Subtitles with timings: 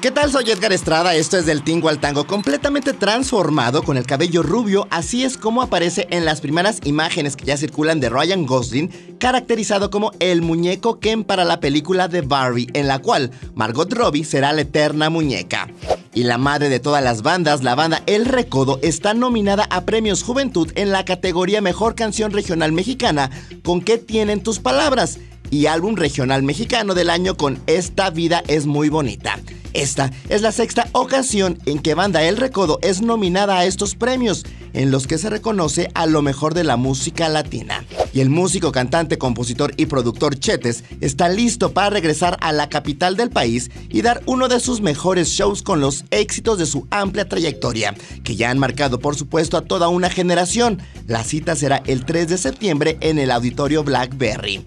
[0.00, 0.30] ¿Qué tal?
[0.30, 4.86] Soy Edgar Estrada, esto es del Tingo al Tango, completamente transformado con el cabello rubio,
[4.92, 9.90] así es como aparece en las primeras imágenes que ya circulan de Ryan Gosling, caracterizado
[9.90, 14.52] como el muñeco Ken para la película de Barbie, en la cual Margot Robbie será
[14.52, 15.68] la eterna muñeca.
[16.14, 20.22] Y la madre de todas las bandas, la banda El Recodo, está nominada a Premios
[20.22, 23.30] Juventud en la categoría Mejor Canción Regional Mexicana
[23.64, 25.18] con ¿Qué tienen tus palabras?
[25.50, 29.38] y álbum regional mexicano del año con Esta vida es muy bonita.
[29.74, 34.44] Esta es la sexta ocasión en que Banda El Recodo es nominada a estos premios,
[34.72, 37.84] en los que se reconoce a lo mejor de la música latina.
[38.12, 43.16] Y el músico, cantante, compositor y productor Chetes está listo para regresar a la capital
[43.16, 47.28] del país y dar uno de sus mejores shows con los éxitos de su amplia
[47.28, 50.80] trayectoria, que ya han marcado por supuesto a toda una generación.
[51.06, 54.64] La cita será el 3 de septiembre en el Auditorio Blackberry.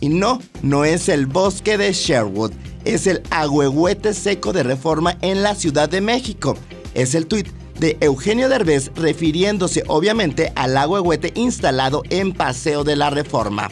[0.00, 2.52] Y no, no es el bosque de Sherwood,
[2.88, 6.56] es el agüehuete seco de reforma en la Ciudad de México.
[6.94, 13.10] Es el tuit de Eugenio Derbez refiriéndose obviamente al agüehuete instalado en Paseo de la
[13.10, 13.70] Reforma.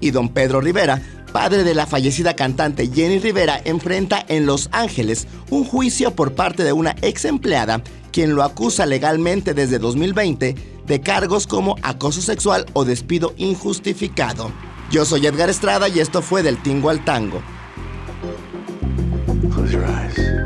[0.00, 1.00] Y don Pedro Rivera,
[1.32, 6.64] padre de la fallecida cantante Jenny Rivera, enfrenta en Los Ángeles un juicio por parte
[6.64, 12.66] de una ex empleada quien lo acusa legalmente desde 2020 de cargos como acoso sexual
[12.72, 14.50] o despido injustificado.
[14.90, 17.42] Yo soy Edgar Estrada y esto fue del Tingo al Tango.
[19.56, 20.45] Close your eyes.